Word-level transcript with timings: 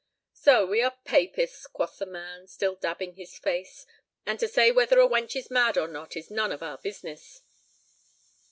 "So 0.33 0.65
we 0.65 0.81
are 0.81 0.97
papists," 1.05 1.67
quoth 1.67 1.99
the 1.99 2.07
man, 2.07 2.47
still 2.47 2.73
dabbing 2.73 3.13
his 3.13 3.37
face, 3.37 3.85
"and 4.25 4.39
to 4.39 4.47
say 4.47 4.71
whether 4.71 4.99
a 4.99 5.07
wench 5.07 5.35
is 5.35 5.51
mad 5.51 5.77
or 5.77 5.87
not 5.87 6.17
is 6.17 6.31
none 6.31 6.51
of 6.51 6.63
our 6.63 6.79
business." 6.79 7.41